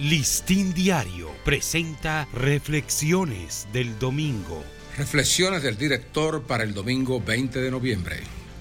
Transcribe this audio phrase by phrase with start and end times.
[0.00, 4.64] Listín Diario presenta Reflexiones del Domingo.
[4.96, 8.16] Reflexiones del director para el domingo 20 de noviembre.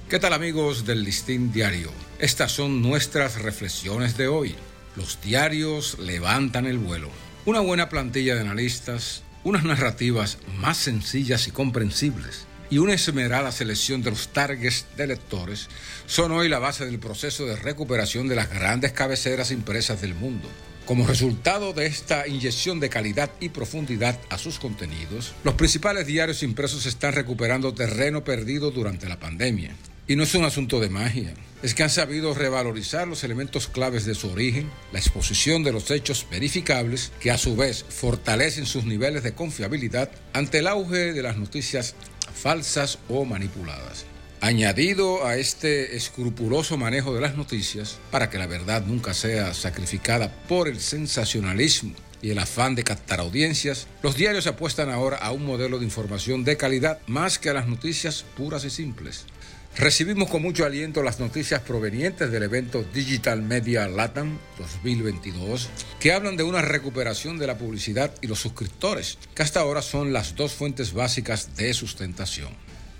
[0.10, 1.92] ¿Qué tal amigos del Listín Diario?
[2.20, 4.54] Estas son nuestras reflexiones de hoy.
[4.98, 7.10] Los diarios levantan el vuelo.
[7.46, 14.02] Una buena plantilla de analistas, unas narrativas más sencillas y comprensibles y una esmerada selección
[14.02, 15.68] de los targets de lectores
[16.06, 20.48] son hoy la base del proceso de recuperación de las grandes cabeceras impresas del mundo.
[20.86, 26.42] Como resultado de esta inyección de calidad y profundidad a sus contenidos, los principales diarios
[26.42, 29.76] impresos están recuperando terreno perdido durante la pandemia.
[30.08, 34.06] Y no es un asunto de magia, es que han sabido revalorizar los elementos claves
[34.06, 38.86] de su origen, la exposición de los hechos verificables, que a su vez fortalecen sus
[38.86, 41.94] niveles de confiabilidad ante el auge de las noticias
[42.34, 44.06] falsas o manipuladas.
[44.42, 50.32] Añadido a este escrupuloso manejo de las noticias, para que la verdad nunca sea sacrificada
[50.48, 55.46] por el sensacionalismo y el afán de captar audiencias, los diarios apuestan ahora a un
[55.46, 59.26] modelo de información de calidad más que a las noticias puras y simples.
[59.78, 66.36] Recibimos con mucho aliento las noticias provenientes del evento Digital Media Latam 2022, que hablan
[66.36, 70.54] de una recuperación de la publicidad y los suscriptores, que hasta ahora son las dos
[70.54, 72.50] fuentes básicas de sustentación.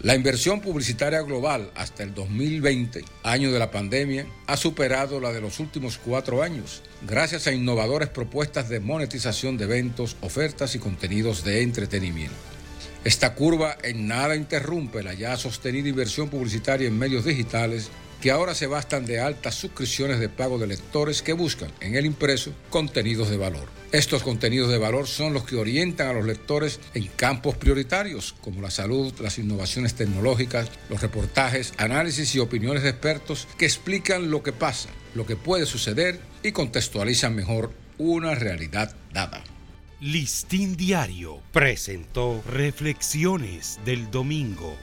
[0.02, 5.42] La inversión publicitaria global hasta el 2020, año de la pandemia, ha superado la de
[5.42, 11.44] los últimos cuatro años, gracias a innovadoras propuestas de monetización de eventos, ofertas y contenidos
[11.44, 12.38] de entretenimiento.
[13.04, 17.90] Esta curva en nada interrumpe la ya sostenida inversión publicitaria en medios digitales
[18.22, 22.06] que ahora se bastan de altas suscripciones de pago de lectores que buscan en el
[22.06, 23.68] impreso contenidos de valor.
[23.92, 28.62] Estos contenidos de valor son los que orientan a los lectores en campos prioritarios como
[28.62, 34.44] la salud, las innovaciones tecnológicas, los reportajes, análisis y opiniones de expertos que explican lo
[34.44, 39.44] que pasa, lo que puede suceder y contextualizan mejor una realidad dada.
[40.02, 44.78] Listín Diario presentó Reflexiones del Domingo.